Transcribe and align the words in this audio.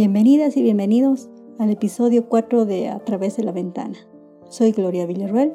Bienvenidas 0.00 0.56
y 0.56 0.62
bienvenidos 0.62 1.28
al 1.58 1.68
episodio 1.68 2.26
4 2.26 2.64
de 2.64 2.88
A 2.88 3.04
través 3.04 3.36
de 3.36 3.44
la 3.44 3.52
ventana. 3.52 3.98
Soy 4.48 4.72
Gloria 4.72 5.04
Villarruel. 5.04 5.52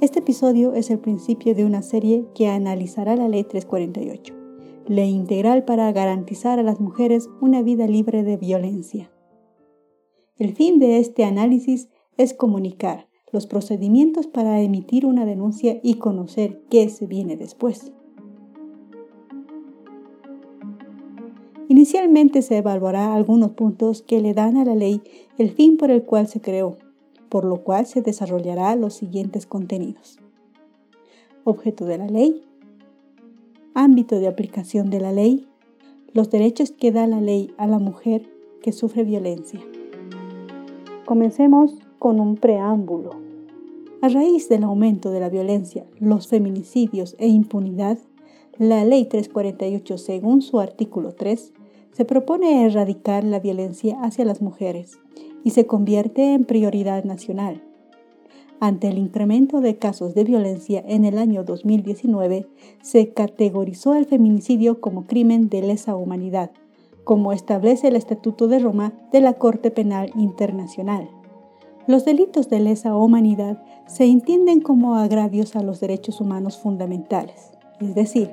Este 0.00 0.20
episodio 0.20 0.74
es 0.74 0.90
el 0.90 1.00
principio 1.00 1.56
de 1.56 1.64
una 1.64 1.82
serie 1.82 2.28
que 2.36 2.46
analizará 2.46 3.16
la 3.16 3.26
Ley 3.26 3.42
348, 3.42 4.32
ley 4.86 5.10
integral 5.10 5.64
para 5.64 5.90
garantizar 5.90 6.60
a 6.60 6.62
las 6.62 6.78
mujeres 6.78 7.28
una 7.40 7.62
vida 7.62 7.88
libre 7.88 8.22
de 8.22 8.36
violencia. 8.36 9.10
El 10.36 10.54
fin 10.54 10.78
de 10.78 10.98
este 10.98 11.24
análisis 11.24 11.88
es 12.16 12.32
comunicar 12.32 13.08
los 13.32 13.48
procedimientos 13.48 14.28
para 14.28 14.60
emitir 14.60 15.04
una 15.04 15.26
denuncia 15.26 15.80
y 15.82 15.94
conocer 15.94 16.62
qué 16.70 16.88
se 16.88 17.08
viene 17.08 17.36
después. 17.36 17.92
Inicialmente 21.70 22.42
se 22.42 22.56
evaluará 22.56 23.14
algunos 23.14 23.52
puntos 23.52 24.02
que 24.02 24.20
le 24.20 24.34
dan 24.34 24.56
a 24.56 24.64
la 24.64 24.74
ley 24.74 25.02
el 25.38 25.52
fin 25.52 25.76
por 25.76 25.92
el 25.92 26.02
cual 26.02 26.26
se 26.26 26.40
creó, 26.40 26.76
por 27.28 27.44
lo 27.44 27.62
cual 27.62 27.86
se 27.86 28.02
desarrollará 28.02 28.74
los 28.74 28.94
siguientes 28.94 29.46
contenidos. 29.46 30.18
Objeto 31.44 31.84
de 31.84 31.98
la 31.98 32.08
ley, 32.08 32.42
ámbito 33.72 34.18
de 34.18 34.26
aplicación 34.26 34.90
de 34.90 34.98
la 34.98 35.12
ley, 35.12 35.46
los 36.12 36.28
derechos 36.28 36.72
que 36.72 36.90
da 36.90 37.06
la 37.06 37.20
ley 37.20 37.54
a 37.56 37.68
la 37.68 37.78
mujer 37.78 38.28
que 38.64 38.72
sufre 38.72 39.04
violencia. 39.04 39.60
Comencemos 41.06 41.78
con 42.00 42.18
un 42.18 42.34
preámbulo. 42.34 43.12
A 44.02 44.08
raíz 44.08 44.48
del 44.48 44.64
aumento 44.64 45.12
de 45.12 45.20
la 45.20 45.28
violencia, 45.28 45.86
los 46.00 46.26
feminicidios 46.26 47.14
e 47.20 47.28
impunidad, 47.28 47.96
la 48.58 48.84
Ley 48.84 49.04
348, 49.04 49.98
según 49.98 50.42
su 50.42 50.58
artículo 50.58 51.12
3, 51.12 51.54
se 51.92 52.04
propone 52.04 52.64
erradicar 52.64 53.24
la 53.24 53.40
violencia 53.40 54.00
hacia 54.02 54.24
las 54.24 54.42
mujeres 54.42 54.98
y 55.44 55.50
se 55.50 55.66
convierte 55.66 56.34
en 56.34 56.44
prioridad 56.44 57.04
nacional. 57.04 57.62
Ante 58.60 58.88
el 58.88 58.98
incremento 58.98 59.62
de 59.62 59.78
casos 59.78 60.14
de 60.14 60.24
violencia 60.24 60.84
en 60.86 61.06
el 61.06 61.16
año 61.16 61.44
2019, 61.44 62.46
se 62.82 63.08
categorizó 63.14 63.94
el 63.94 64.04
feminicidio 64.04 64.82
como 64.82 65.06
crimen 65.06 65.48
de 65.48 65.62
lesa 65.62 65.96
humanidad, 65.96 66.50
como 67.04 67.32
establece 67.32 67.88
el 67.88 67.96
Estatuto 67.96 68.48
de 68.48 68.58
Roma 68.58 68.92
de 69.12 69.20
la 69.20 69.32
Corte 69.32 69.70
Penal 69.70 70.12
Internacional. 70.14 71.08
Los 71.86 72.04
delitos 72.04 72.50
de 72.50 72.60
lesa 72.60 72.94
humanidad 72.94 73.62
se 73.86 74.04
entienden 74.04 74.60
como 74.60 74.96
agravios 74.96 75.56
a 75.56 75.62
los 75.62 75.80
derechos 75.80 76.20
humanos 76.20 76.58
fundamentales, 76.58 77.52
es 77.80 77.94
decir, 77.94 78.30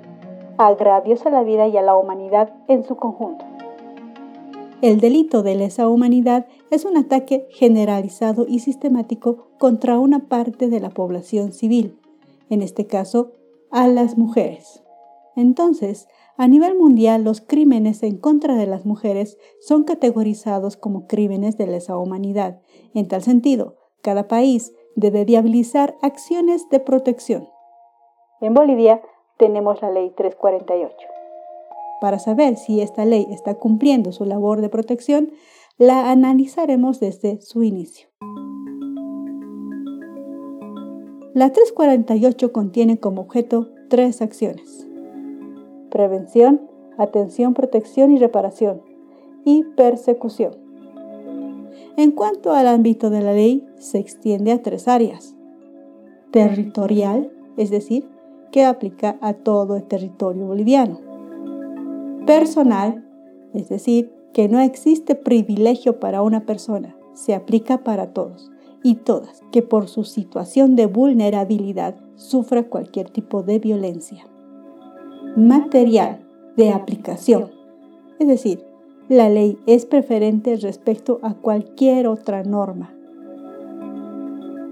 agravios 0.57 1.25
a 1.25 1.29
la 1.29 1.43
vida 1.43 1.67
y 1.67 1.77
a 1.77 1.81
la 1.81 1.95
humanidad 1.95 2.53
en 2.67 2.83
su 2.83 2.95
conjunto. 2.95 3.45
El 4.81 4.99
delito 4.99 5.41
de 5.41 5.55
lesa 5.55 5.87
humanidad 5.87 6.45
es 6.69 6.85
un 6.85 6.97
ataque 6.97 7.47
generalizado 7.49 8.45
y 8.47 8.59
sistemático 8.59 9.47
contra 9.57 9.97
una 9.97 10.27
parte 10.27 10.67
de 10.69 10.79
la 10.79 10.91
población 10.91 11.51
civil, 11.51 11.99
en 12.49 12.61
este 12.61 12.85
caso, 12.85 13.31
a 13.71 13.87
las 13.87 14.17
mujeres. 14.17 14.83
Entonces, 15.35 16.07
a 16.37 16.47
nivel 16.47 16.77
mundial, 16.77 17.23
los 17.23 17.41
crímenes 17.41 18.03
en 18.03 18.17
contra 18.17 18.55
de 18.55 18.67
las 18.67 18.85
mujeres 18.85 19.37
son 19.59 19.83
categorizados 19.83 20.77
como 20.77 21.07
crímenes 21.07 21.57
de 21.57 21.65
lesa 21.65 21.97
humanidad. 21.97 22.61
En 22.93 23.07
tal 23.07 23.23
sentido, 23.23 23.77
cada 24.03 24.27
país 24.27 24.73
debe 24.95 25.25
viabilizar 25.25 25.95
acciones 26.03 26.69
de 26.69 26.79
protección. 26.79 27.47
En 28.41 28.53
Bolivia 28.53 29.01
tenemos 29.37 29.81
la 29.81 29.91
Ley 29.91 30.11
348. 30.15 30.95
Para 32.01 32.19
saber 32.19 32.57
si 32.57 32.81
esta 32.81 33.05
ley 33.05 33.27
está 33.31 33.55
cumpliendo 33.55 34.11
su 34.11 34.25
labor 34.25 34.61
de 34.61 34.69
protección, 34.69 35.31
la 35.77 36.11
analizaremos 36.11 36.99
desde 36.99 37.41
su 37.41 37.63
inicio. 37.63 38.07
La 41.33 41.51
348 41.51 42.51
contiene 42.51 42.99
como 42.99 43.21
objeto 43.21 43.69
tres 43.89 44.21
acciones. 44.21 44.87
Prevención, 45.91 46.61
atención, 46.97 47.53
protección 47.53 48.11
y 48.11 48.17
reparación. 48.17 48.81
Y 49.45 49.63
persecución. 49.75 50.55
En 51.95 52.11
cuanto 52.11 52.53
al 52.53 52.67
ámbito 52.67 53.09
de 53.09 53.21
la 53.21 53.33
ley, 53.33 53.65
se 53.77 53.97
extiende 53.99 54.51
a 54.51 54.61
tres 54.61 54.87
áreas. 54.87 55.35
Territorial, 56.31 57.31
es 57.55 57.69
decir, 57.69 58.07
que 58.51 58.65
aplica 58.65 59.17
a 59.21 59.33
todo 59.33 59.75
el 59.75 59.83
territorio 59.83 60.45
boliviano 60.45 61.07
personal, 62.27 63.05
es 63.53 63.69
decir, 63.69 64.11
que 64.33 64.49
no 64.49 64.59
existe 64.59 65.15
privilegio 65.15 65.99
para 65.99 66.21
una 66.21 66.45
persona, 66.45 66.95
se 67.13 67.33
aplica 67.33 67.83
para 67.83 68.13
todos 68.13 68.51
y 68.83 68.95
todas 68.95 69.41
que 69.51 69.63
por 69.63 69.87
su 69.87 70.03
situación 70.03 70.75
de 70.75 70.85
vulnerabilidad 70.85 71.95
sufra 72.15 72.63
cualquier 72.63 73.09
tipo 73.09 73.41
de 73.41 73.57
violencia. 73.57 74.27
Material 75.35 76.27
de 76.57 76.71
aplicación, 76.71 77.49
es 78.19 78.27
decir, 78.27 78.63
la 79.07 79.29
ley 79.29 79.57
es 79.65 79.85
preferente 79.85 80.57
respecto 80.57 81.19
a 81.23 81.33
cualquier 81.33 82.07
otra 82.07 82.43
norma. 82.43 82.93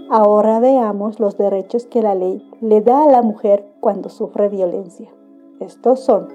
Ahora 0.09 0.59
veamos 0.59 1.19
los 1.19 1.35
derechos 1.35 1.87
que 1.87 2.03
la 2.03 2.13
ley 2.13 2.47
le 2.61 2.81
da 2.81 3.03
a 3.03 3.11
la 3.11 3.23
mujer 3.23 3.65
cuando 3.79 4.09
sufre 4.09 4.49
violencia. 4.49 5.09
Estos 5.59 5.99
son 5.99 6.27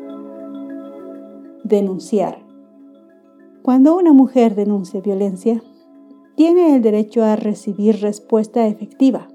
denunciar. 1.62 2.38
Cuando 3.62 3.97
una 3.97 4.12
mujer 4.12 4.56
denuncia 4.56 5.00
violencia, 5.00 5.62
tiene 6.34 6.75
el 6.75 6.82
derecho 6.82 7.22
a 7.22 7.36
recibir 7.36 8.00
respuesta 8.00 8.66
efectiva. 8.66 9.28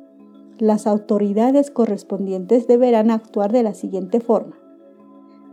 Las 0.57 0.85
autoridades 0.85 1.71
correspondientes 1.71 2.67
deberán 2.67 3.11
actuar 3.11 3.53
de 3.53 3.63
la 3.63 3.73
siguiente 3.73 4.19
forma, 4.19 4.57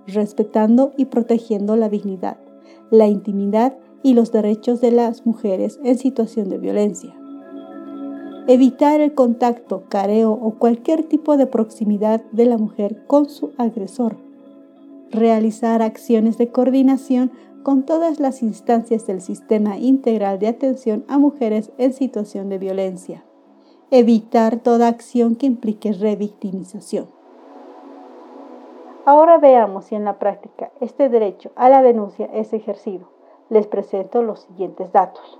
respetando 0.08 0.92
y 0.96 1.04
protegiendo 1.04 1.76
la 1.76 1.88
dignidad, 1.88 2.38
la 2.90 3.06
intimidad 3.06 3.76
y 4.02 4.14
los 4.14 4.32
derechos 4.32 4.80
de 4.80 4.90
las 4.90 5.24
mujeres 5.24 5.78
en 5.84 5.98
situación 5.98 6.48
de 6.48 6.58
violencia. 6.58 7.21
Evitar 8.48 9.00
el 9.00 9.14
contacto, 9.14 9.84
careo 9.88 10.32
o 10.32 10.58
cualquier 10.58 11.04
tipo 11.04 11.36
de 11.36 11.46
proximidad 11.46 12.22
de 12.32 12.46
la 12.46 12.58
mujer 12.58 13.06
con 13.06 13.28
su 13.28 13.52
agresor 13.56 14.16
realizar 15.12 15.82
acciones 15.82 16.38
de 16.38 16.50
coordinación 16.50 17.30
con 17.62 17.84
todas 17.84 18.18
las 18.18 18.42
instancias 18.42 19.06
del 19.06 19.20
sistema 19.20 19.76
integral 19.76 20.38
de 20.38 20.48
atención 20.48 21.04
a 21.06 21.18
mujeres 21.18 21.70
en 21.78 21.92
situación 21.92 22.48
de 22.48 22.58
violencia. 22.58 23.22
Evitar 23.90 24.56
toda 24.56 24.88
acción 24.88 25.36
que 25.36 25.46
implique 25.46 25.92
revictimización. 25.92 27.06
Ahora 29.04 29.38
veamos 29.38 29.86
si 29.86 29.94
en 29.94 30.04
la 30.04 30.18
práctica 30.18 30.72
este 30.80 31.08
derecho 31.08 31.52
a 31.56 31.68
la 31.68 31.82
denuncia 31.82 32.28
es 32.32 32.52
ejercido. 32.52 33.08
Les 33.50 33.66
presento 33.66 34.22
los 34.22 34.40
siguientes 34.40 34.92
datos. 34.92 35.38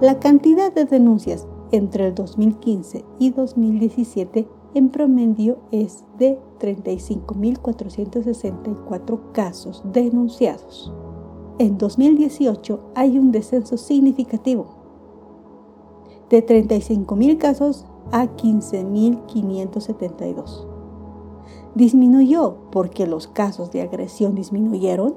La 0.00 0.18
cantidad 0.18 0.72
de 0.72 0.86
denuncias 0.86 1.46
entre 1.72 2.06
el 2.06 2.14
2015 2.14 3.04
y 3.18 3.32
2017 3.32 4.48
en 4.72 4.88
promedio 4.88 5.58
es 5.72 6.04
de 6.16 6.40
35.464 6.58 9.32
casos 9.32 9.82
denunciados. 9.84 10.90
En 11.58 11.76
2018 11.76 12.80
hay 12.94 13.18
un 13.18 13.30
descenso 13.30 13.76
significativo 13.76 14.68
de 16.30 16.46
35.000 16.46 17.36
casos 17.36 17.84
a 18.10 18.24
15.572. 18.24 20.66
Disminuyó 21.74 22.56
porque 22.72 23.06
los 23.06 23.26
casos 23.26 23.70
de 23.70 23.82
agresión 23.82 24.34
disminuyeron, 24.34 25.16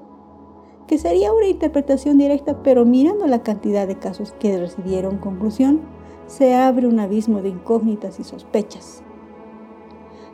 que 0.87 0.97
sería 0.97 1.33
una 1.33 1.47
interpretación 1.47 2.17
directa, 2.17 2.63
pero 2.63 2.85
mirando 2.85 3.27
la 3.27 3.43
cantidad 3.43 3.87
de 3.87 3.97
casos 3.97 4.33
que 4.39 4.57
recibieron 4.57 5.17
conclusión, 5.17 5.81
se 6.27 6.55
abre 6.55 6.87
un 6.87 6.99
abismo 6.99 7.41
de 7.41 7.49
incógnitas 7.49 8.19
y 8.19 8.23
sospechas. 8.23 9.03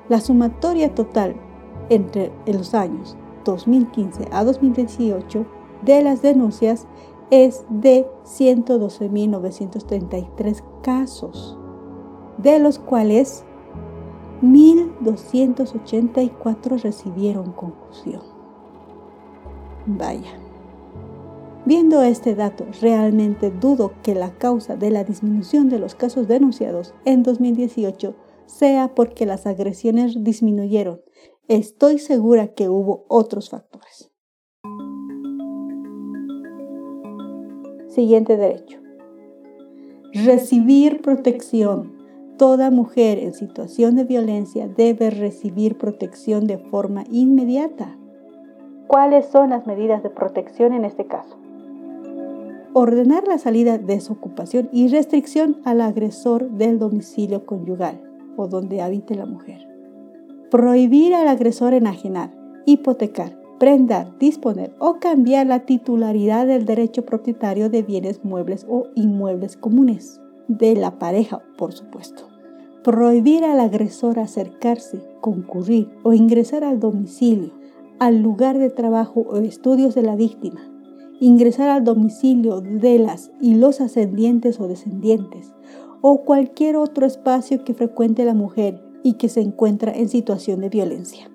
La 0.07 0.21
sumatoria 0.21 0.95
total 0.95 1.35
entre 1.89 2.31
los 2.45 2.73
años 2.73 3.17
2015 3.45 4.27
a 4.31 4.43
2018 4.43 5.45
de 5.83 6.03
las 6.03 6.21
denuncias 6.21 6.85
es 7.31 7.65
de 7.69 8.05
112.933 8.25 10.61
casos, 10.81 11.57
de 12.37 12.59
los 12.59 12.77
cuales 12.79 13.45
1.284 14.41 16.81
recibieron 16.81 17.51
conclusión. 17.51 18.38
Vaya. 19.97 20.39
Viendo 21.65 22.01
este 22.01 22.35
dato, 22.35 22.65
realmente 22.81 23.51
dudo 23.51 23.91
que 24.01 24.15
la 24.15 24.31
causa 24.31 24.75
de 24.75 24.91
la 24.91 25.03
disminución 25.03 25.69
de 25.69 25.79
los 25.79 25.95
casos 25.95 26.27
denunciados 26.27 26.93
en 27.05 27.23
2018 27.23 28.15
sea 28.45 28.93
porque 28.95 29.25
las 29.25 29.45
agresiones 29.45 30.23
disminuyeron. 30.23 31.01
Estoy 31.47 31.99
segura 31.99 32.53
que 32.53 32.69
hubo 32.69 33.05
otros 33.07 33.49
factores. 33.49 34.11
Siguiente 37.87 38.37
derecho. 38.37 38.79
Recibir 40.13 41.01
protección. 41.01 41.97
Toda 42.37 42.71
mujer 42.71 43.19
en 43.19 43.33
situación 43.33 43.95
de 43.95 44.05
violencia 44.05 44.67
debe 44.67 45.09
recibir 45.09 45.77
protección 45.77 46.47
de 46.47 46.57
forma 46.57 47.03
inmediata. 47.11 47.98
¿Cuáles 48.89 49.27
son 49.27 49.51
las 49.51 49.67
medidas 49.67 50.01
de 50.01 50.09
protección 50.09 50.73
en 50.73 50.83
este 50.83 51.05
caso? 51.05 51.37
Ordenar 52.73 53.27
la 53.27 53.37
salida 53.37 53.77
de 53.77 54.01
su 54.01 54.13
ocupación 54.13 54.67
y 54.71 54.87
restricción 54.87 55.57
al 55.63 55.81
agresor 55.81 56.49
del 56.49 56.79
domicilio 56.79 57.45
conyugal 57.45 58.01
o 58.35 58.47
donde 58.47 58.81
habite 58.81 59.13
la 59.13 59.27
mujer. 59.27 59.67
Prohibir 60.49 61.13
al 61.13 61.27
agresor 61.27 61.75
enajenar, 61.75 62.31
hipotecar, 62.65 63.37
prendar, 63.59 64.17
disponer 64.17 64.73
o 64.79 64.95
cambiar 64.99 65.45
la 65.45 65.67
titularidad 65.67 66.47
del 66.47 66.65
derecho 66.65 67.05
propietario 67.05 67.69
de 67.69 67.83
bienes 67.83 68.25
muebles 68.25 68.65
o 68.67 68.87
inmuebles 68.95 69.55
comunes, 69.55 70.19
de 70.47 70.75
la 70.75 70.97
pareja, 70.97 71.43
por 71.59 71.73
supuesto. 71.73 72.23
Prohibir 72.83 73.43
al 73.43 73.59
agresor 73.59 74.17
acercarse, 74.17 74.99
concurrir 75.21 75.89
o 76.01 76.13
ingresar 76.13 76.63
al 76.63 76.79
domicilio, 76.79 77.58
al 77.99 78.21
lugar 78.21 78.57
de 78.57 78.69
trabajo 78.69 79.21
o 79.21 79.37
estudios 79.37 79.95
de 79.95 80.03
la 80.03 80.15
víctima. 80.15 80.61
Ingresar 81.19 81.69
al 81.69 81.83
domicilio 81.83 82.61
de 82.61 82.99
las 82.99 83.31
y 83.41 83.55
los 83.55 83.81
ascendientes 83.81 84.59
o 84.59 84.67
descendientes 84.67 85.53
o 86.01 86.23
cualquier 86.23 86.77
otro 86.77 87.05
espacio 87.05 87.63
que 87.63 87.73
frecuente 87.73 88.23
la 88.23 88.33
mujer 88.33 88.81
y 89.03 89.13
que 89.13 89.29
se 89.29 89.41
encuentra 89.41 89.91
en 89.91 90.07
situación 90.09 90.61
de 90.61 90.69
violencia 90.69 91.29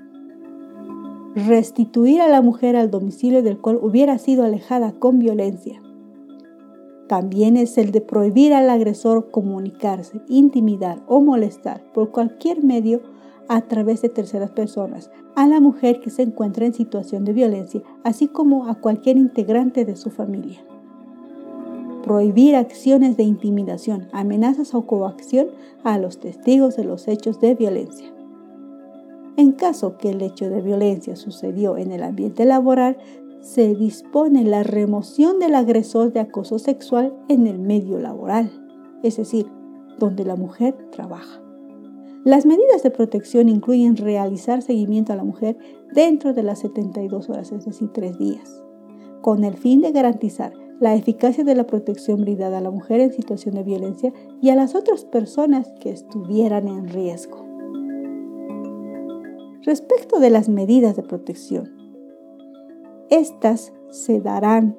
restituir 1.34 2.20
a 2.20 2.28
la 2.28 2.42
mujer 2.42 2.76
al 2.76 2.90
domicilio 2.90 3.42
del 3.42 3.58
cual 3.58 3.78
hubiera 3.82 4.18
sido 4.18 4.44
alejada 4.44 4.92
con 4.92 5.18
violencia. 5.18 5.82
También 7.08 7.56
es 7.56 7.76
el 7.76 7.90
de 7.90 8.00
prohibir 8.00 8.54
al 8.54 8.70
agresor 8.70 9.30
comunicarse, 9.30 10.20
intimidar 10.28 11.02
o 11.06 11.20
molestar 11.20 11.84
por 11.92 12.12
cualquier 12.12 12.62
medio 12.62 13.02
a 13.48 13.62
través 13.62 14.02
de 14.02 14.08
terceras 14.08 14.50
personas 14.50 15.10
a 15.34 15.46
la 15.46 15.60
mujer 15.60 16.00
que 16.00 16.10
se 16.10 16.22
encuentra 16.22 16.66
en 16.66 16.74
situación 16.74 17.24
de 17.24 17.32
violencia, 17.32 17.82
así 18.04 18.28
como 18.28 18.66
a 18.68 18.76
cualquier 18.76 19.16
integrante 19.16 19.84
de 19.84 19.96
su 19.96 20.10
familia. 20.10 20.64
Prohibir 22.02 22.54
acciones 22.56 23.16
de 23.16 23.24
intimidación, 23.24 24.08
amenazas 24.12 24.74
o 24.74 24.86
coacción 24.86 25.48
a 25.82 25.98
los 25.98 26.18
testigos 26.18 26.76
de 26.76 26.84
los 26.84 27.08
hechos 27.08 27.40
de 27.40 27.54
violencia. 27.54 28.12
En 29.36 29.52
caso 29.52 29.96
que 29.96 30.10
el 30.10 30.22
hecho 30.22 30.48
de 30.48 30.60
violencia 30.60 31.16
sucedió 31.16 31.76
en 31.76 31.90
el 31.90 32.02
ambiente 32.02 32.44
laboral, 32.44 32.98
se 33.40 33.74
dispone 33.74 34.44
la 34.44 34.62
remoción 34.62 35.38
del 35.38 35.54
agresor 35.54 36.12
de 36.12 36.20
acoso 36.20 36.58
sexual 36.58 37.12
en 37.28 37.46
el 37.46 37.58
medio 37.58 37.98
laboral, 37.98 38.50
es 39.02 39.16
decir, 39.16 39.46
donde 39.98 40.24
la 40.24 40.36
mujer 40.36 40.74
trabaja. 40.90 41.43
Las 42.24 42.46
medidas 42.46 42.82
de 42.82 42.90
protección 42.90 43.50
incluyen 43.50 43.98
realizar 43.98 44.62
seguimiento 44.62 45.12
a 45.12 45.16
la 45.16 45.24
mujer 45.24 45.58
dentro 45.92 46.32
de 46.32 46.42
las 46.42 46.60
72 46.60 47.28
horas, 47.28 47.52
es 47.52 47.66
decir, 47.66 47.92
tres 47.92 48.18
días, 48.18 48.62
con 49.20 49.44
el 49.44 49.58
fin 49.58 49.82
de 49.82 49.92
garantizar 49.92 50.54
la 50.80 50.94
eficacia 50.94 51.44
de 51.44 51.54
la 51.54 51.66
protección 51.66 52.22
brindada 52.22 52.58
a 52.58 52.60
la 52.62 52.70
mujer 52.70 53.00
en 53.00 53.12
situación 53.12 53.54
de 53.56 53.62
violencia 53.62 54.10
y 54.40 54.48
a 54.48 54.56
las 54.56 54.74
otras 54.74 55.04
personas 55.04 55.70
que 55.80 55.90
estuvieran 55.90 56.66
en 56.66 56.88
riesgo. 56.88 57.44
Respecto 59.62 60.18
de 60.18 60.30
las 60.30 60.48
medidas 60.48 60.96
de 60.96 61.02
protección, 61.02 61.74
estas 63.10 63.74
se 63.90 64.22
darán 64.22 64.78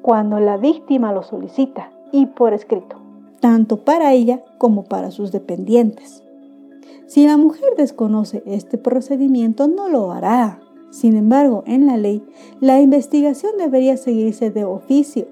cuando 0.00 0.40
la 0.40 0.56
víctima 0.56 1.12
lo 1.12 1.22
solicita 1.22 1.92
y 2.10 2.24
por 2.24 2.54
escrito, 2.54 2.96
tanto 3.40 3.84
para 3.84 4.14
ella 4.14 4.42
como 4.56 4.84
para 4.84 5.10
sus 5.10 5.30
dependientes. 5.30 6.25
Si 7.06 7.26
la 7.26 7.36
mujer 7.36 7.70
desconoce 7.76 8.42
este 8.46 8.78
procedimiento, 8.78 9.68
no 9.68 9.88
lo 9.88 10.12
hará. 10.12 10.60
Sin 10.90 11.16
embargo, 11.16 11.62
en 11.66 11.86
la 11.86 11.96
ley, 11.96 12.24
la 12.60 12.80
investigación 12.80 13.52
debería 13.58 13.96
seguirse 13.96 14.50
de 14.50 14.64
oficio, 14.64 15.26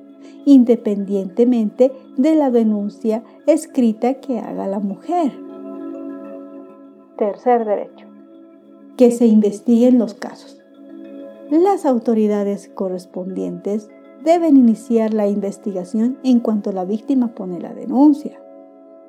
independientemente 0.45 1.93
de 2.17 2.35
la 2.35 2.51
denuncia 2.51 3.23
escrita 3.47 4.15
que 4.15 4.39
haga 4.39 4.67
la 4.67 4.79
mujer. 4.79 5.33
Tercer 7.17 7.65
derecho 7.65 8.07
que 8.97 9.11
se 9.11 9.27
investiguen 9.27 9.99
los 9.99 10.15
casos. 10.15 10.61
Las 11.51 11.85
autoridades 11.85 12.69
correspondientes 12.69 13.89
deben 14.25 14.57
iniciar 14.57 15.13
la 15.13 15.29
investigación 15.29 16.19
en 16.23 16.41
cuanto 16.41 16.73
la 16.73 16.85
víctima 16.85 17.35
pone 17.35 17.61
la 17.61 17.75
denuncia. 17.75 18.41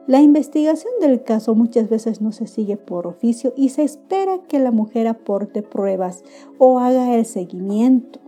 La 0.07 0.21
investigación 0.21 0.93
del 1.01 1.23
caso 1.23 1.55
muchas 1.55 1.89
veces 1.89 2.21
no 2.21 2.31
se 2.31 2.45
sigue 2.45 2.77
por 2.77 3.07
oficio 3.07 3.53
y 3.55 3.69
se 3.69 3.81
espera 3.81 4.37
que 4.47 4.59
la 4.59 4.69
mujer 4.69 5.07
aporte 5.07 5.63
pruebas 5.63 6.23
o 6.59 6.77
haga 6.79 7.15
el 7.15 7.25
seguimiento. 7.25 8.19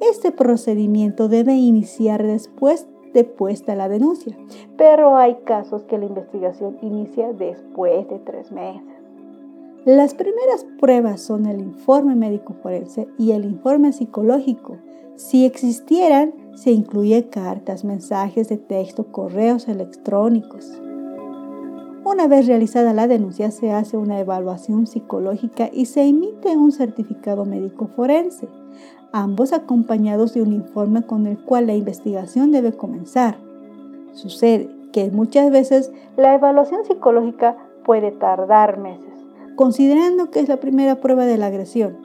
Este 0.00 0.32
procedimiento 0.32 1.28
debe 1.28 1.54
iniciar 1.54 2.26
después 2.26 2.88
de 3.12 3.22
puesta 3.22 3.76
la 3.76 3.88
denuncia, 3.88 4.36
pero 4.76 5.16
hay 5.16 5.36
casos 5.44 5.84
que 5.84 5.98
la 5.98 6.06
investigación 6.06 6.78
inicia 6.82 7.32
después 7.32 8.08
de 8.08 8.18
tres 8.18 8.50
meses. 8.50 8.82
Las 9.84 10.14
primeras 10.14 10.66
pruebas 10.80 11.20
son 11.20 11.46
el 11.46 11.60
informe 11.60 12.16
médico 12.16 12.54
forense 12.54 13.06
y 13.18 13.30
el 13.30 13.44
informe 13.44 13.92
psicológico. 13.92 14.78
Si 15.14 15.46
existieran, 15.46 16.34
se 16.54 16.72
incluye 16.72 17.28
cartas, 17.28 17.84
mensajes 17.84 18.48
de 18.48 18.56
texto, 18.56 19.12
correos 19.12 19.68
electrónicos. 19.68 20.80
Una 22.14 22.28
vez 22.28 22.46
realizada 22.46 22.92
la 22.92 23.08
denuncia, 23.08 23.50
se 23.50 23.72
hace 23.72 23.96
una 23.96 24.20
evaluación 24.20 24.86
psicológica 24.86 25.68
y 25.72 25.86
se 25.86 26.04
emite 26.04 26.56
un 26.56 26.70
certificado 26.70 27.44
médico 27.44 27.88
forense, 27.88 28.46
ambos 29.10 29.52
acompañados 29.52 30.32
de 30.32 30.42
un 30.42 30.52
informe 30.52 31.02
con 31.02 31.26
el 31.26 31.42
cual 31.42 31.66
la 31.66 31.74
investigación 31.74 32.52
debe 32.52 32.72
comenzar. 32.72 33.38
Sucede 34.12 34.70
que 34.92 35.10
muchas 35.10 35.50
veces 35.50 35.90
la 36.16 36.36
evaluación 36.36 36.84
psicológica 36.84 37.56
puede 37.84 38.12
tardar 38.12 38.78
meses 38.78 39.12
considerando 39.56 40.30
que 40.30 40.38
es 40.38 40.48
la 40.48 40.58
primera 40.58 41.00
prueba 41.00 41.26
de 41.26 41.36
la 41.36 41.46
agresión. 41.46 41.98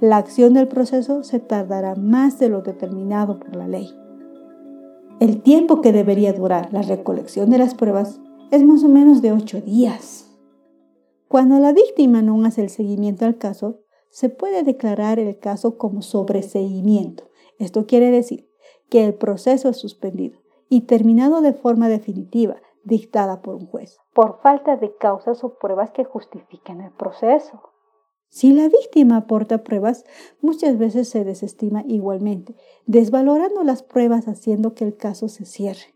La 0.00 0.18
acción 0.18 0.54
del 0.54 0.68
proceso 0.68 1.24
se 1.24 1.40
tardará 1.40 1.96
más 1.96 2.38
de 2.38 2.50
lo 2.50 2.62
determinado 2.62 3.40
por 3.40 3.56
la 3.56 3.66
ley. 3.66 3.90
El 5.18 5.42
tiempo 5.42 5.80
que 5.80 5.92
debería 5.92 6.32
durar 6.32 6.72
la 6.72 6.82
recolección 6.82 7.50
de 7.50 7.58
las 7.58 7.74
pruebas 7.74 8.20
es 8.50 8.62
más 8.62 8.84
o 8.84 8.88
menos 8.88 9.22
de 9.22 9.32
ocho 9.32 9.60
días. 9.60 10.30
Cuando 11.28 11.58
la 11.58 11.72
víctima 11.72 12.22
no 12.22 12.44
hace 12.44 12.62
el 12.62 12.70
seguimiento 12.70 13.24
al 13.24 13.38
caso, 13.38 13.80
se 14.10 14.28
puede 14.28 14.62
declarar 14.62 15.18
el 15.18 15.38
caso 15.38 15.76
como 15.76 16.02
sobreseguimiento. 16.02 17.28
Esto 17.58 17.86
quiere 17.86 18.10
decir 18.10 18.48
que 18.88 19.04
el 19.04 19.14
proceso 19.14 19.68
es 19.68 19.76
suspendido 19.76 20.38
y 20.68 20.82
terminado 20.82 21.40
de 21.40 21.52
forma 21.52 21.88
definitiva, 21.88 22.56
dictada 22.84 23.42
por 23.42 23.56
un 23.56 23.66
juez, 23.66 23.98
por 24.14 24.40
falta 24.40 24.76
de 24.76 24.96
causas 24.96 25.42
o 25.42 25.58
pruebas 25.58 25.90
que 25.90 26.04
justifiquen 26.04 26.80
el 26.80 26.92
proceso. 26.92 27.60
Si 28.28 28.52
la 28.52 28.68
víctima 28.68 29.18
aporta 29.18 29.64
pruebas, 29.64 30.04
muchas 30.40 30.78
veces 30.78 31.08
se 31.08 31.24
desestima 31.24 31.84
igualmente, 31.86 32.54
desvalorando 32.86 33.64
las 33.64 33.82
pruebas 33.82 34.28
haciendo 34.28 34.74
que 34.74 34.84
el 34.84 34.96
caso 34.96 35.28
se 35.28 35.44
cierre. 35.44 35.94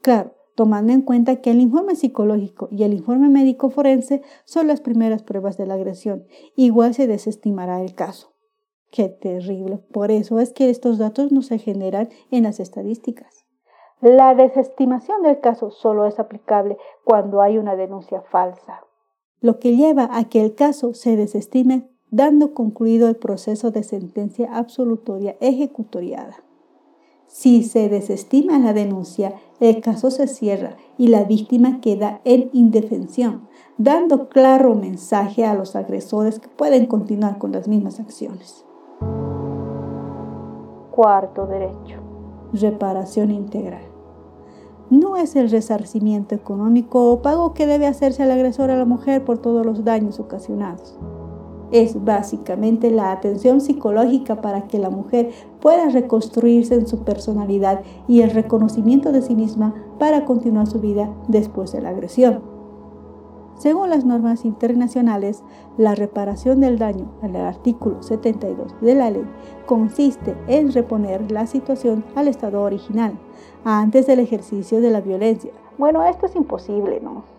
Claro, 0.00 0.37
tomando 0.58 0.92
en 0.92 1.02
cuenta 1.02 1.36
que 1.36 1.52
el 1.52 1.60
informe 1.60 1.94
psicológico 1.94 2.66
y 2.72 2.82
el 2.82 2.92
informe 2.92 3.28
médico 3.28 3.70
forense 3.70 4.22
son 4.44 4.66
las 4.66 4.80
primeras 4.80 5.22
pruebas 5.22 5.56
de 5.56 5.66
la 5.66 5.74
agresión, 5.74 6.26
igual 6.56 6.94
se 6.94 7.06
desestimará 7.06 7.80
el 7.80 7.94
caso. 7.94 8.32
Qué 8.90 9.08
terrible. 9.08 9.78
Por 9.92 10.10
eso 10.10 10.40
es 10.40 10.52
que 10.52 10.68
estos 10.68 10.98
datos 10.98 11.30
no 11.30 11.42
se 11.42 11.58
generan 11.58 12.08
en 12.32 12.42
las 12.42 12.58
estadísticas. 12.58 13.46
La 14.00 14.34
desestimación 14.34 15.22
del 15.22 15.38
caso 15.38 15.70
solo 15.70 16.06
es 16.06 16.18
aplicable 16.18 16.76
cuando 17.04 17.40
hay 17.40 17.56
una 17.56 17.76
denuncia 17.76 18.22
falsa, 18.22 18.80
lo 19.40 19.60
que 19.60 19.76
lleva 19.76 20.08
a 20.10 20.24
que 20.24 20.40
el 20.40 20.56
caso 20.56 20.92
se 20.92 21.14
desestime 21.14 21.88
dando 22.10 22.52
concluido 22.52 23.08
el 23.08 23.14
proceso 23.14 23.70
de 23.70 23.84
sentencia 23.84 24.56
absolutoria 24.56 25.36
ejecutoriada. 25.40 26.47
Si 27.28 27.62
se 27.62 27.88
desestima 27.88 28.58
la 28.58 28.72
denuncia, 28.72 29.34
el 29.60 29.80
caso 29.80 30.10
se 30.10 30.26
cierra 30.26 30.76
y 30.96 31.08
la 31.08 31.24
víctima 31.24 31.80
queda 31.80 32.20
en 32.24 32.50
indefensión, 32.52 33.46
dando 33.76 34.28
claro 34.28 34.74
mensaje 34.74 35.44
a 35.44 35.54
los 35.54 35.76
agresores 35.76 36.40
que 36.40 36.48
pueden 36.48 36.86
continuar 36.86 37.38
con 37.38 37.52
las 37.52 37.68
mismas 37.68 38.00
acciones. 38.00 38.64
Cuarto 40.90 41.46
derecho. 41.46 42.00
Reparación 42.54 43.30
integral 43.30 43.98
no 44.90 45.16
es 45.16 45.36
el 45.36 45.50
resarcimiento 45.50 46.34
económico 46.34 47.12
o 47.12 47.20
pago 47.20 47.52
que 47.52 47.66
debe 47.66 47.86
hacerse 47.86 48.22
al 48.22 48.30
agresor 48.30 48.70
a 48.70 48.76
la 48.76 48.84
mujer 48.84 49.24
por 49.24 49.38
todos 49.38 49.64
los 49.64 49.84
daños 49.84 50.18
ocasionados. 50.18 50.98
Es 51.70 52.04
básicamente 52.04 52.90
la 52.90 53.12
atención 53.12 53.60
psicológica 53.60 54.40
para 54.40 54.66
que 54.68 54.78
la 54.78 54.90
mujer 54.90 55.30
pueda 55.60 55.88
reconstruirse 55.88 56.74
en 56.74 56.86
su 56.86 57.00
personalidad 57.00 57.82
y 58.06 58.22
el 58.22 58.30
reconocimiento 58.30 59.12
de 59.12 59.22
sí 59.22 59.34
misma 59.34 59.74
para 59.98 60.24
continuar 60.24 60.66
su 60.66 60.80
vida 60.80 61.10
después 61.28 61.72
de 61.72 61.80
la 61.80 61.90
agresión. 61.90 62.58
Según 63.58 63.90
las 63.90 64.04
normas 64.04 64.44
internacionales, 64.44 65.42
la 65.76 65.96
reparación 65.96 66.60
del 66.60 66.78
daño 66.78 67.06
en 67.22 67.34
el 67.34 67.42
artículo 67.42 68.02
72 68.04 68.80
de 68.80 68.94
la 68.94 69.10
ley 69.10 69.24
consiste 69.66 70.36
en 70.46 70.72
reponer 70.72 71.32
la 71.32 71.46
situación 71.48 72.04
al 72.14 72.28
estado 72.28 72.62
original 72.62 73.18
antes 73.64 74.06
del 74.06 74.20
ejercicio 74.20 74.80
de 74.80 74.90
la 74.90 75.00
violencia. 75.00 75.50
Bueno, 75.76 76.04
esto 76.04 76.26
es 76.26 76.36
imposible, 76.36 77.00
¿no? 77.00 77.37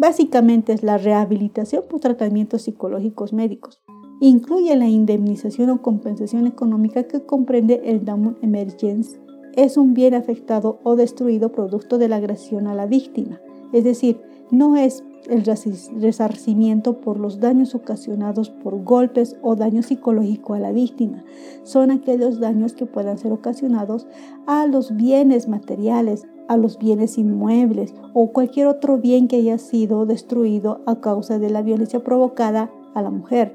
Básicamente 0.00 0.72
es 0.72 0.82
la 0.82 0.96
rehabilitación 0.96 1.84
por 1.86 2.00
tratamientos 2.00 2.62
psicológicos 2.62 3.34
médicos. 3.34 3.82
Incluye 4.22 4.74
la 4.74 4.88
indemnización 4.88 5.68
o 5.68 5.82
compensación 5.82 6.46
económica 6.46 7.02
que 7.02 7.26
comprende 7.26 7.82
el 7.84 8.06
damage 8.06 8.38
emergence. 8.40 9.20
Es 9.56 9.76
un 9.76 9.92
bien 9.92 10.14
afectado 10.14 10.80
o 10.84 10.96
destruido 10.96 11.52
producto 11.52 11.98
de 11.98 12.08
la 12.08 12.16
agresión 12.16 12.66
a 12.66 12.74
la 12.74 12.86
víctima. 12.86 13.42
Es 13.74 13.84
decir, 13.84 14.22
no 14.50 14.74
es 14.74 15.04
el 15.28 15.44
resarcimiento 15.44 17.02
por 17.02 17.20
los 17.20 17.38
daños 17.38 17.74
ocasionados 17.74 18.48
por 18.48 18.82
golpes 18.82 19.36
o 19.42 19.54
daño 19.54 19.82
psicológico 19.82 20.54
a 20.54 20.60
la 20.60 20.72
víctima. 20.72 21.24
Son 21.62 21.90
aquellos 21.90 22.40
daños 22.40 22.72
que 22.72 22.86
puedan 22.86 23.18
ser 23.18 23.32
ocasionados 23.32 24.06
a 24.46 24.66
los 24.66 24.96
bienes 24.96 25.46
materiales, 25.46 26.26
a 26.50 26.56
los 26.56 26.78
bienes 26.78 27.16
inmuebles 27.16 27.94
o 28.12 28.32
cualquier 28.32 28.66
otro 28.66 28.98
bien 28.98 29.28
que 29.28 29.36
haya 29.36 29.56
sido 29.56 30.04
destruido 30.04 30.80
a 30.84 30.96
causa 30.96 31.38
de 31.38 31.48
la 31.48 31.62
violencia 31.62 32.02
provocada 32.02 32.72
a 32.92 33.02
la 33.02 33.10
mujer. 33.10 33.54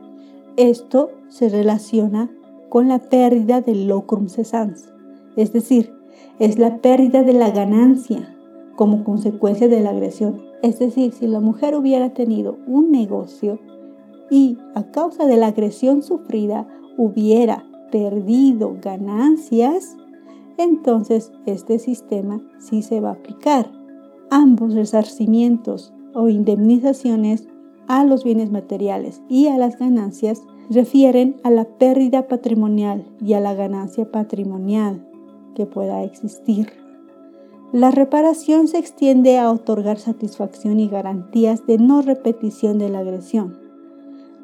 Esto 0.56 1.10
se 1.28 1.50
relaciona 1.50 2.32
con 2.70 2.88
la 2.88 3.00
pérdida 3.00 3.60
del 3.60 3.90
locrum 3.90 4.30
cessans, 4.30 4.94
es 5.36 5.52
decir, 5.52 5.94
es 6.40 6.58
la 6.58 6.78
pérdida 6.78 7.24
de 7.24 7.34
la 7.34 7.52
ganancia 7.52 8.34
como 8.78 9.04
consecuencia 9.04 9.68
de 9.68 9.82
la 9.82 9.90
agresión. 9.90 10.42
Es 10.64 10.80
decir, 10.80 11.12
si 11.12 11.28
la 11.28 11.42
mujer 11.42 11.76
hubiera 11.76 12.14
tenido 12.14 12.58
un 12.66 12.92
negocio 12.92 13.60
y 14.30 14.58
a 14.74 14.90
causa 14.92 15.26
de 15.26 15.36
la 15.36 15.48
agresión 15.48 16.02
sufrida 16.02 16.66
hubiera 16.98 17.66
perdido 17.92 18.78
ganancias, 18.82 19.98
entonces 20.58 21.32
este 21.46 21.80
sistema 21.80 22.42
sí 22.60 22.82
se 22.82 23.02
va 23.02 23.10
a 23.10 23.14
aplicar. 23.14 23.72
Ambos 24.30 24.74
resarcimientos 24.74 25.94
o 26.14 26.30
indemnizaciones 26.30 27.48
a 27.88 28.04
los 28.04 28.24
bienes 28.24 28.52
materiales 28.52 29.22
y 29.30 29.48
a 29.48 29.58
las 29.58 29.78
ganancias 29.78 30.42
refieren 30.70 31.36
a 31.44 31.52
la 31.52 31.66
pérdida 31.66 32.28
patrimonial 32.28 33.06
y 33.22 33.34
a 33.34 33.40
la 33.40 33.54
ganancia 33.54 34.12
patrimonial 34.12 35.08
que 35.54 35.66
pueda 35.66 36.04
existir. 36.04 36.72
La 37.72 37.92
reparación 37.92 38.68
se 38.68 38.78
extiende 38.78 39.38
a 39.38 39.52
otorgar 39.52 39.98
satisfacción 39.98 40.80
y 40.80 40.88
garantías 40.88 41.66
de 41.68 41.78
no 41.78 42.02
repetición 42.02 42.78
de 42.78 42.90
la 42.90 43.00
agresión. 43.00 43.60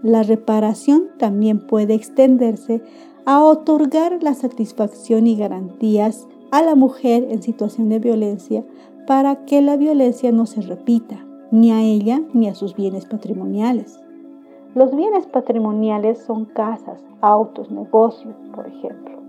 La 0.04 0.24
reparación 0.24 1.04
también 1.18 1.60
puede 1.60 1.94
extenderse 1.94 2.82
a 3.26 3.44
otorgar 3.44 4.22
la 4.24 4.34
satisfacción 4.34 5.28
y 5.28 5.36
garantías 5.36 6.28
a 6.52 6.62
la 6.62 6.76
mujer 6.76 7.28
en 7.30 7.42
situación 7.42 7.90
de 7.90 8.00
violencia 8.00 8.66
para 9.08 9.46
que 9.46 9.62
la 9.62 9.78
violencia 9.78 10.32
no 10.32 10.46
se 10.46 10.62
repita, 10.62 11.26
ni 11.52 11.72
a 11.72 11.82
ella 11.82 12.22
ni 12.34 12.48
a 12.48 12.56
sus 12.56 12.76
bienes 12.76 13.06
patrimoniales. 13.06 14.00
Los 14.74 14.96
bienes 14.96 15.28
patrimoniales 15.28 16.20
son 16.20 16.46
casas, 16.46 17.02
autos, 17.20 17.72
negocios, 17.72 18.36
por 18.56 18.68
ejemplo. 18.68 19.20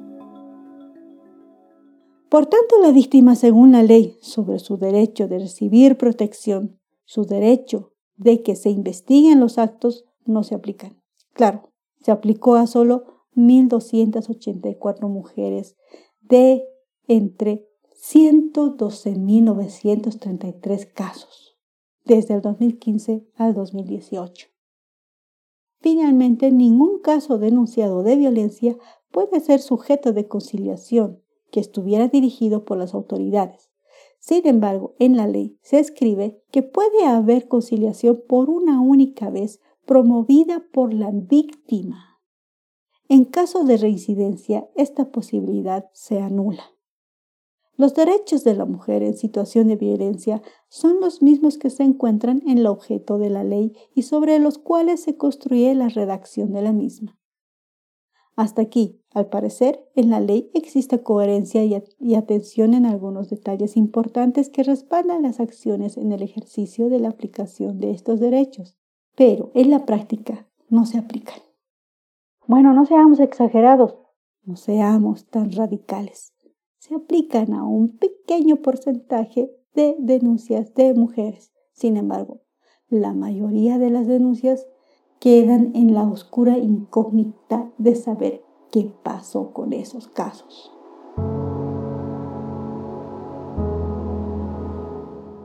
Por 2.28 2.46
tanto, 2.46 2.76
la 2.80 2.92
víctima, 2.92 3.34
según 3.34 3.72
la 3.72 3.82
ley 3.82 4.16
sobre 4.20 4.58
su 4.58 4.78
derecho 4.78 5.28
de 5.28 5.40
recibir 5.40 5.98
protección, 5.98 6.78
su 7.04 7.24
derecho 7.24 7.92
de 8.16 8.42
que 8.42 8.56
se 8.56 8.70
investiguen 8.70 9.40
los 9.40 9.58
actos, 9.58 10.04
no 10.24 10.42
se 10.42 10.54
aplican. 10.54 11.02
Claro, 11.34 11.62
se 12.00 12.10
aplicó 12.10 12.54
a 12.54 12.66
solo 12.66 13.11
1.284 13.36 15.08
mujeres 15.08 15.76
de 16.20 16.64
entre 17.06 17.68
112.933 17.94 20.92
casos 20.92 21.52
desde 22.04 22.34
el 22.34 22.42
2015 22.42 23.26
al 23.36 23.54
2018. 23.54 24.48
Finalmente, 25.80 26.50
ningún 26.50 26.98
caso 27.00 27.38
denunciado 27.38 28.02
de 28.02 28.16
violencia 28.16 28.76
puede 29.10 29.40
ser 29.40 29.60
sujeto 29.60 30.12
de 30.12 30.28
conciliación 30.28 31.22
que 31.50 31.60
estuviera 31.60 32.08
dirigido 32.08 32.64
por 32.64 32.78
las 32.78 32.94
autoridades. 32.94 33.70
Sin 34.18 34.46
embargo, 34.46 34.94
en 34.98 35.16
la 35.16 35.26
ley 35.26 35.58
se 35.62 35.78
escribe 35.80 36.42
que 36.50 36.62
puede 36.62 37.04
haber 37.04 37.48
conciliación 37.48 38.22
por 38.28 38.48
una 38.48 38.80
única 38.80 39.30
vez 39.30 39.60
promovida 39.84 40.64
por 40.72 40.94
la 40.94 41.10
víctima. 41.10 42.11
En 43.12 43.26
caso 43.26 43.64
de 43.64 43.76
reincidencia, 43.76 44.70
esta 44.74 45.12
posibilidad 45.12 45.84
se 45.92 46.20
anula. 46.20 46.62
Los 47.76 47.92
derechos 47.92 48.42
de 48.42 48.54
la 48.54 48.64
mujer 48.64 49.02
en 49.02 49.18
situación 49.18 49.68
de 49.68 49.76
violencia 49.76 50.40
son 50.70 50.98
los 50.98 51.20
mismos 51.20 51.58
que 51.58 51.68
se 51.68 51.82
encuentran 51.82 52.40
en 52.46 52.56
el 52.56 52.66
objeto 52.66 53.18
de 53.18 53.28
la 53.28 53.44
ley 53.44 53.76
y 53.94 54.04
sobre 54.04 54.38
los 54.38 54.56
cuales 54.56 55.02
se 55.02 55.18
construye 55.18 55.74
la 55.74 55.90
redacción 55.90 56.54
de 56.54 56.62
la 56.62 56.72
misma. 56.72 57.18
Hasta 58.34 58.62
aquí, 58.62 59.02
al 59.10 59.28
parecer, 59.28 59.86
en 59.94 60.08
la 60.08 60.20
ley 60.20 60.50
existe 60.54 61.02
coherencia 61.02 61.62
y, 61.64 62.14
atención 62.14 62.72
en 62.72 62.86
algunos 62.86 63.28
detalles 63.28 63.76
importantes 63.76 64.48
que 64.48 64.62
respaldan 64.62 65.20
las 65.20 65.38
acciones 65.38 65.98
en 65.98 66.12
el 66.12 66.22
ejercicio 66.22 66.88
de 66.88 67.00
la 67.00 67.10
aplicación 67.10 67.78
de 67.78 67.90
estos 67.90 68.20
derechos, 68.20 68.78
pero 69.14 69.50
en 69.52 69.68
la 69.68 69.84
práctica 69.84 70.48
no 70.70 70.86
se 70.86 70.96
aplican. 70.96 71.51
Bueno, 72.52 72.74
no 72.74 72.84
seamos 72.84 73.18
exagerados, 73.18 73.96
no 74.44 74.56
seamos 74.56 75.24
tan 75.24 75.52
radicales. 75.52 76.34
Se 76.76 76.94
aplican 76.94 77.54
a 77.54 77.64
un 77.64 77.96
pequeño 77.96 78.56
porcentaje 78.56 79.50
de 79.74 79.96
denuncias 79.98 80.74
de 80.74 80.92
mujeres. 80.92 81.50
Sin 81.72 81.96
embargo, 81.96 82.42
la 82.90 83.14
mayoría 83.14 83.78
de 83.78 83.88
las 83.88 84.06
denuncias 84.06 84.66
quedan 85.18 85.70
en 85.74 85.94
la 85.94 86.02
oscura 86.02 86.58
incógnita 86.58 87.72
de 87.78 87.94
saber 87.94 88.42
qué 88.70 88.92
pasó 89.02 89.54
con 89.54 89.72
esos 89.72 90.06
casos. 90.08 90.70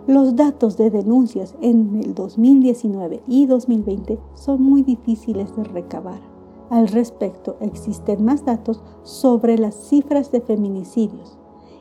Los 0.07 0.35
datos 0.35 0.75
de 0.75 0.89
denuncias 0.89 1.55
en 1.61 2.01
el 2.03 2.13
2019 2.13 3.23
y 3.29 3.45
2020 3.45 4.19
son 4.33 4.61
muy 4.61 4.83
difíciles 4.83 5.55
de 5.55 5.63
recabar 5.63 6.36
al 6.69 6.89
respecto, 6.89 7.55
existen 7.61 8.25
más 8.25 8.43
datos 8.43 8.83
sobre 9.03 9.57
las 9.57 9.75
cifras 9.75 10.31
de 10.31 10.41
feminicidios 10.41 11.37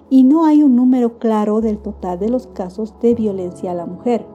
y 0.08 0.22
no 0.22 0.44
hay 0.44 0.62
un 0.62 0.76
número 0.76 1.18
claro 1.18 1.60
del 1.60 1.78
total 1.78 2.18
de 2.20 2.28
los 2.28 2.46
casos 2.46 2.94
de 3.00 3.14
violencia 3.14 3.72
a 3.72 3.74
la 3.74 3.86
mujer. 3.86 4.26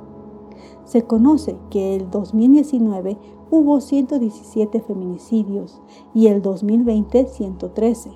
Se 0.84 1.04
conoce 1.04 1.56
que 1.70 1.96
el 1.96 2.10
2019 2.10 3.18
hubo 3.50 3.80
117 3.80 4.82
feminicidios 4.82 5.82
y 6.14 6.28
el 6.28 6.42
2020 6.42 7.28
113. 7.28 8.12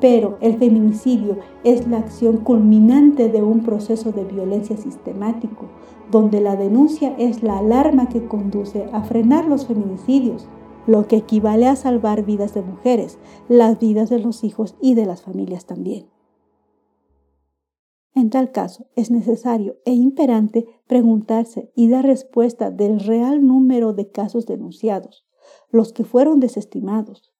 Pero 0.00 0.36
el 0.40 0.58
feminicidio 0.58 1.38
es 1.62 1.86
la 1.86 1.98
acción 1.98 2.38
culminante 2.38 3.28
de 3.28 3.42
un 3.42 3.60
proceso 3.60 4.10
de 4.10 4.24
violencia 4.24 4.76
sistemático, 4.76 5.66
donde 6.10 6.40
la 6.40 6.56
denuncia 6.56 7.14
es 7.16 7.42
la 7.42 7.58
alarma 7.58 8.08
que 8.08 8.26
conduce 8.26 8.86
a 8.92 9.02
frenar 9.02 9.46
los 9.46 9.66
feminicidios 9.66 10.48
lo 10.86 11.06
que 11.08 11.16
equivale 11.16 11.66
a 11.66 11.76
salvar 11.76 12.24
vidas 12.24 12.54
de 12.54 12.62
mujeres, 12.62 13.18
las 13.48 13.78
vidas 13.78 14.10
de 14.10 14.18
los 14.18 14.44
hijos 14.44 14.76
y 14.80 14.94
de 14.94 15.06
las 15.06 15.22
familias 15.22 15.66
también. 15.66 16.06
En 18.14 18.30
tal 18.30 18.52
caso, 18.52 18.86
es 18.94 19.10
necesario 19.10 19.76
e 19.84 19.92
imperante 19.92 20.66
preguntarse 20.86 21.72
y 21.74 21.88
dar 21.88 22.04
respuesta 22.04 22.70
del 22.70 23.00
real 23.00 23.44
número 23.44 23.92
de 23.92 24.10
casos 24.10 24.46
denunciados, 24.46 25.26
los 25.70 25.92
que 25.92 26.04
fueron 26.04 26.38
desestimados, 26.38 27.32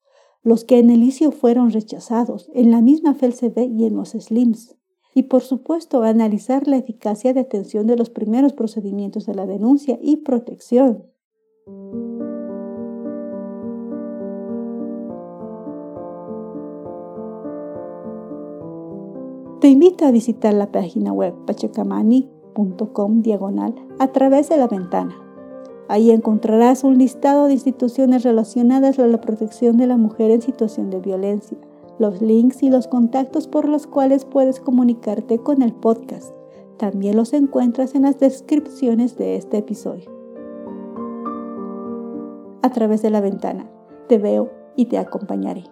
los 0.43 0.65
que 0.65 0.79
en 0.79 0.91
el 0.91 0.99
inicio 0.99 1.31
fueron 1.31 1.71
rechazados, 1.71 2.51
en 2.55 2.71
la 2.71 2.83
misma 2.83 3.15
FELCB 3.15 3.71
y 3.79 3.87
en 3.87 3.95
los 3.95 4.11
SLIMS, 4.11 4.77
y 5.15 5.25
por 5.25 5.43
supuesto 5.43 6.03
analizar 6.03 6.67
la 6.67 6.77
eficacia 6.77 7.33
de 7.33 7.41
atención 7.41 7.87
de 7.87 7.97
los 7.97 8.11
primeros 8.11 8.53
procedimientos 8.53 9.27
de 9.27 9.35
la 9.35 9.47
denuncia 9.47 9.99
y 10.03 10.17
protección. 10.17 11.05
Te 19.65 19.71
invito 19.71 20.05
a 20.05 20.11
visitar 20.11 20.53
la 20.53 20.71
página 20.71 21.11
web 21.11 21.33
pachacamani.com 21.47 23.23
diagonal 23.23 23.75
a 23.99 24.09
través 24.09 24.51
de 24.51 24.59
la 24.59 24.69
ventana. 24.69 25.17
Ahí 25.89 26.11
encontrarás 26.11 26.85
un 26.85 26.99
listado 26.99 27.47
de 27.47 27.55
instituciones 27.55 28.25
relacionadas 28.25 28.99
a 28.99 29.07
la 29.07 29.23
protección 29.23 29.79
de 29.79 29.87
la 29.87 29.97
mujer 29.97 30.33
en 30.33 30.43
situación 30.43 30.91
de 30.91 31.01
violencia, 31.01 31.57
los 31.99 32.21
links 32.21 32.63
y 32.63 32.69
los 32.69 32.89
contactos 32.89 33.49
por 33.49 33.67
los 33.67 33.87
cuales 33.87 34.27
puedes 34.27 34.61
comunicarte 34.61 35.39
con 35.39 35.63
el 35.63 35.73
podcast. 35.73 36.35
También 36.77 37.17
los 37.17 37.33
encuentras 37.33 37.95
en 37.95 38.03
las 38.03 38.21
descripciones 38.21 39.17
de 39.17 39.37
este 39.37 39.57
episodio. 39.57 40.11
A 42.61 42.69
través 42.69 43.01
de 43.01 43.09
la 43.09 43.23
ventana, 43.23 43.71
te 44.09 44.19
veo 44.19 44.51
y 44.77 44.85
te 44.85 44.99
acompañaré. 44.99 45.65